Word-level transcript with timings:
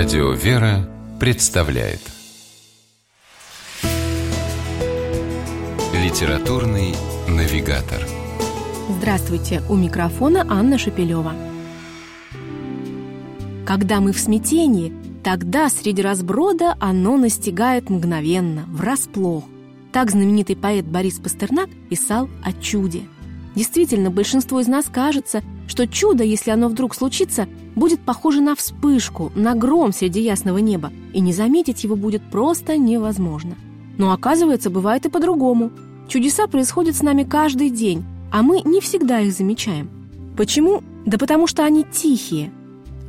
Радио 0.00 0.30
«Вера» 0.30 0.88
представляет 1.18 1.98
Литературный 5.92 6.94
навигатор 7.26 8.06
Здравствуйте, 8.88 9.60
у 9.68 9.74
микрофона 9.74 10.46
Анна 10.48 10.78
Шапилева. 10.78 11.34
Когда 13.66 13.98
мы 13.98 14.12
в 14.12 14.20
смятении, 14.20 14.92
тогда 15.24 15.68
среди 15.68 16.00
разброда 16.00 16.76
оно 16.78 17.16
настигает 17.16 17.90
мгновенно, 17.90 18.66
врасплох. 18.68 19.42
Так 19.92 20.12
знаменитый 20.12 20.54
поэт 20.54 20.84
Борис 20.84 21.18
Пастернак 21.18 21.70
писал 21.90 22.28
о 22.44 22.52
чуде. 22.52 23.02
Действительно, 23.56 24.12
большинство 24.12 24.60
из 24.60 24.68
нас 24.68 24.86
кажется, 24.86 25.42
что 25.68 25.86
чудо, 25.86 26.24
если 26.24 26.50
оно 26.50 26.68
вдруг 26.68 26.94
случится, 26.94 27.46
будет 27.76 28.00
похоже 28.00 28.40
на 28.40 28.56
вспышку, 28.56 29.30
на 29.36 29.54
гром 29.54 29.92
среди 29.92 30.20
ясного 30.20 30.58
неба, 30.58 30.90
и 31.12 31.20
не 31.20 31.32
заметить 31.32 31.84
его 31.84 31.94
будет 31.94 32.22
просто 32.22 32.76
невозможно. 32.76 33.54
Но 33.98 34.12
оказывается, 34.12 34.70
бывает 34.70 35.06
и 35.06 35.10
по-другому. 35.10 35.70
Чудеса 36.08 36.46
происходят 36.46 36.96
с 36.96 37.02
нами 37.02 37.22
каждый 37.22 37.70
день, 37.70 38.04
а 38.32 38.42
мы 38.42 38.62
не 38.64 38.80
всегда 38.80 39.20
их 39.20 39.32
замечаем. 39.32 39.90
Почему? 40.36 40.82
Да 41.04 41.18
потому 41.18 41.46
что 41.46 41.64
они 41.64 41.84
тихие. 41.84 42.50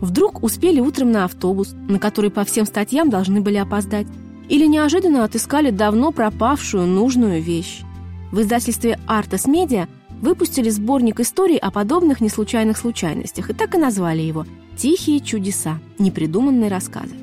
Вдруг 0.01 0.43
успели 0.43 0.79
утром 0.79 1.11
на 1.11 1.25
автобус, 1.25 1.75
на 1.87 1.99
который 1.99 2.29
по 2.29 2.43
всем 2.43 2.65
статьям 2.65 3.09
должны 3.09 3.41
были 3.41 3.57
опоздать, 3.57 4.07
или 4.49 4.65
неожиданно 4.65 5.23
отыскали 5.23 5.69
давно 5.69 6.11
пропавшую 6.11 6.87
нужную 6.87 7.41
вещь. 7.41 7.81
В 8.31 8.41
издательстве 8.41 8.99
«Артас 9.07 9.45
Медиа» 9.45 9.87
выпустили 10.21 10.69
сборник 10.69 11.19
историй 11.19 11.57
о 11.57 11.71
подобных 11.71 12.21
неслучайных 12.21 12.77
случайностях 12.77 13.49
и 13.49 13.53
так 13.53 13.75
и 13.75 13.77
назвали 13.77 14.21
его 14.21 14.45
«Тихие 14.77 15.19
чудеса. 15.19 15.79
Непридуманные 15.97 16.69
рассказы». 16.69 17.15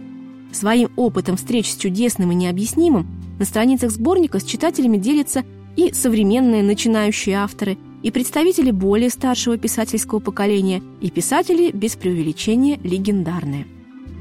Своим 0.53 0.91
опытом 0.97 1.37
встреч 1.37 1.71
с 1.71 1.77
чудесным 1.77 2.33
и 2.33 2.35
необъяснимым 2.35 3.07
на 3.39 3.45
страницах 3.45 3.91
сборника 3.91 4.39
с 4.39 4.45
читателями 4.45 4.97
делятся 4.97 5.45
и 5.77 5.93
современные 5.93 6.63
начинающие 6.63 7.37
авторы, 7.37 7.77
и 8.03 8.11
представители 8.11 8.71
более 8.71 9.11
старшего 9.11 9.59
писательского 9.59 10.21
поколения, 10.21 10.83
и 11.01 11.11
писатели, 11.11 11.71
без 11.71 11.97
преувеличения, 11.97 12.79
легендарные. 12.83 13.67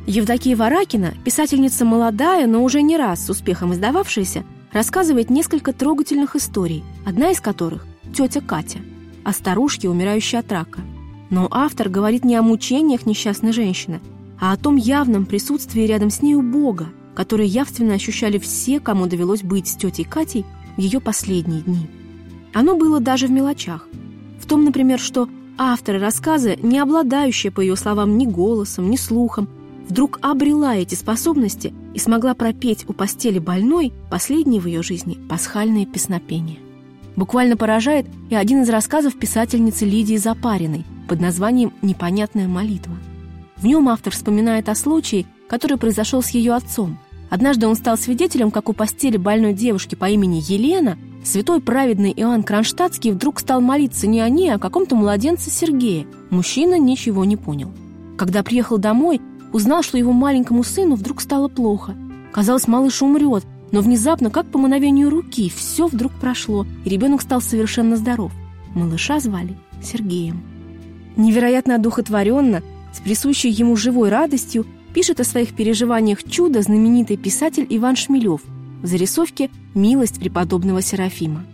Евдокия 0.08 0.56
Варакина, 0.56 1.14
писательница 1.24 1.86
молодая, 1.86 2.48
но 2.48 2.64
уже 2.64 2.82
не 2.82 2.98
раз 2.98 3.26
с 3.26 3.30
успехом 3.30 3.74
издававшаяся, 3.74 4.44
рассказывает 4.72 5.30
несколько 5.30 5.72
трогательных 5.72 6.36
историй, 6.36 6.84
одна 7.06 7.32
из 7.32 7.40
которых 7.40 7.86
тетя 8.16 8.40
Катя, 8.40 8.80
о 9.26 9.34
старушке, 9.34 9.90
умирающей 9.90 10.40
от 10.40 10.50
рака. 10.50 10.80
Но 11.30 11.50
автор 11.52 11.90
говорит 11.90 12.24
не 12.24 12.36
о 12.36 12.42
мучениях 12.42 13.06
несчастной 13.06 13.52
женщины, 13.52 14.00
а 14.40 14.54
о 14.54 14.58
том 14.58 14.78
явном 14.78 15.26
присутствии 15.26 15.82
рядом 15.82 16.10
с 16.10 16.22
нею 16.22 16.42
Бога, 16.42 16.88
который 17.14 17.46
явственно 17.46 17.94
ощущали 17.94 18.38
все, 18.38 18.80
кому 18.80 19.08
довелось 19.08 19.44
быть 19.44 19.68
с 19.68 19.76
тетей 19.76 20.06
Катей 20.06 20.46
в 20.78 20.80
ее 20.80 21.02
последние 21.02 21.62
дни. 21.62 21.90
Оно 22.54 22.78
было 22.78 23.02
даже 23.02 23.28
в 23.28 23.32
мелочах. 23.32 23.86
В 24.40 24.48
том, 24.48 24.64
например, 24.64 24.98
что 24.98 25.28
автор 25.58 26.00
рассказа, 26.00 26.56
не 26.56 26.80
обладающая, 26.80 27.52
по 27.52 27.60
ее 27.60 27.76
словам, 27.76 28.18
ни 28.18 28.26
голосом, 28.26 28.90
ни 28.90 28.96
слухом, 28.96 29.50
вдруг 29.90 30.20
обрела 30.22 30.78
эти 30.78 30.96
способности 30.96 31.74
и 31.94 32.00
смогла 32.00 32.34
пропеть 32.34 32.86
у 32.88 32.94
постели 32.94 33.40
больной 33.40 33.92
последние 34.10 34.62
в 34.62 34.68
ее 34.68 34.84
жизни 34.84 35.18
пасхальные 35.28 35.86
песнопения. 35.86 36.65
Буквально 37.16 37.58
поражает 37.58 38.06
и 38.30 38.36
один 38.36 38.64
из 38.64 38.70
рассказов 38.70 39.18
писательницы 39.18 39.86
Лидии 39.86 40.18
Запариной 40.18 40.84
под 41.08 41.22
названием 41.22 41.74
«Непонятная 41.82 42.48
молитва». 42.48 42.96
В 43.58 43.66
нем 43.66 43.88
автор 43.88 44.14
вспоминает 44.14 44.68
о 44.68 44.76
случае, 44.76 45.26
который 45.48 45.78
произошел 45.78 46.22
с 46.22 46.30
ее 46.30 46.54
отцом. 46.54 46.98
Однажды 47.30 47.68
он 47.68 47.76
стал 47.76 47.98
свидетелем, 47.98 48.52
как 48.52 48.70
у 48.70 48.74
постели 48.74 49.18
больной 49.18 49.54
девушки 49.54 49.96
по 49.96 50.10
имени 50.10 50.42
Елена 50.46 50.98
святой 51.24 51.62
праведный 51.62 52.14
Иоанн 52.16 52.44
Кронштадтский 52.44 53.12
вдруг 53.12 53.40
стал 53.40 53.62
молиться 53.62 54.08
не 54.08 54.22
о 54.22 54.30
ней, 54.30 54.50
а 54.52 54.56
о 54.56 54.60
каком-то 54.60 54.96
младенце 54.96 55.50
Сергея. 55.50 56.06
Мужчина 56.30 56.78
ничего 56.78 57.26
не 57.26 57.38
понял. 57.38 57.72
Когда 58.18 58.44
приехал 58.44 58.78
домой, 58.78 59.22
узнал, 59.52 59.84
что 59.84 59.98
его 59.98 60.12
маленькому 60.12 60.64
сыну 60.64 60.96
вдруг 60.96 61.22
стало 61.22 61.48
плохо. 61.48 61.96
Казалось, 62.32 62.68
малыш 62.68 63.02
умрет, 63.02 63.46
но 63.72 63.82
внезапно, 63.82 64.30
как 64.30 64.46
по 64.48 64.58
мановению 64.58 65.10
руки, 65.10 65.52
все 65.54 65.88
вдруг 65.88 66.14
прошло, 66.14 66.66
и 66.86 66.90
ребенок 66.90 67.22
стал 67.22 67.42
совершенно 67.42 67.98
здоров. 67.98 68.32
Малыша 68.74 69.20
звали 69.20 69.58
Сергеем. 69.82 70.44
Невероятно 71.16 71.76
одухотворенно, 71.76 72.62
с 72.94 73.00
присущей 73.00 73.50
ему 73.50 73.76
живой 73.76 74.10
радостью, 74.10 74.66
пишет 74.94 75.20
о 75.20 75.26
своих 75.26 75.54
переживаниях 75.54 76.24
чудо 76.24 76.62
знаменитый 76.62 77.18
писатель 77.18 77.66
Иван 77.70 77.96
Шмелев 77.96 78.42
в 78.82 78.86
зарисовке 78.86 79.50
«Милость 79.74 80.20
преподобного 80.20 80.82
Серафима». 80.82 81.46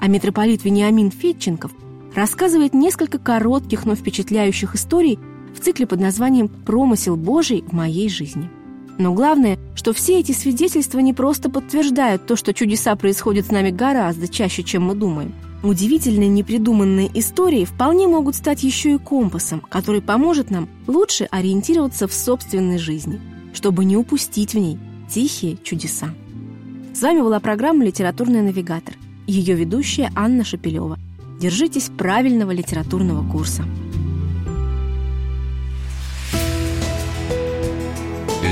А 0.00 0.08
митрополит 0.08 0.64
Вениамин 0.64 1.10
Фетченков 1.10 1.72
рассказывает 2.14 2.74
несколько 2.74 3.18
коротких, 3.18 3.86
но 3.86 3.94
впечатляющих 3.94 4.74
историй 4.74 5.18
в 5.54 5.60
цикле 5.60 5.86
под 5.86 6.00
названием 6.00 6.48
«Промысел 6.48 7.16
Божий 7.16 7.64
в 7.66 7.72
моей 7.72 8.08
жизни». 8.08 8.50
Но 8.98 9.12
главное, 9.12 9.58
что 9.74 9.92
все 9.92 10.20
эти 10.20 10.32
свидетельства 10.32 10.98
не 11.00 11.12
просто 11.12 11.50
подтверждают 11.50 12.26
то, 12.26 12.36
что 12.36 12.54
чудеса 12.54 12.96
происходят 12.96 13.46
с 13.46 13.50
нами 13.50 13.70
гораздо 13.70 14.28
чаще, 14.28 14.62
чем 14.62 14.84
мы 14.84 14.94
думаем. 14.94 15.34
Удивительные 15.62 16.28
непридуманные 16.28 17.10
истории 17.18 17.64
вполне 17.64 18.06
могут 18.06 18.36
стать 18.36 18.62
еще 18.62 18.94
и 18.94 18.98
компасом, 18.98 19.60
который 19.60 20.00
поможет 20.00 20.50
нам 20.50 20.68
лучше 20.86 21.24
ориентироваться 21.24 22.06
в 22.06 22.12
собственной 22.12 22.78
жизни, 22.78 23.20
чтобы 23.52 23.84
не 23.84 23.96
упустить 23.96 24.54
в 24.54 24.58
ней 24.58 24.78
тихие 25.10 25.56
чудеса. 25.62 26.08
С 26.94 27.02
вами 27.02 27.20
была 27.20 27.40
программа 27.40 27.84
«Литературный 27.84 28.42
навигатор». 28.42 28.94
Ее 29.26 29.54
ведущая 29.54 30.10
Анна 30.14 30.44
Шапилева. 30.44 30.98
Держитесь 31.40 31.90
правильного 31.96 32.52
литературного 32.52 33.28
курса. 33.30 33.64